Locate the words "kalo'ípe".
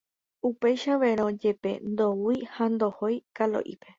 3.37-3.87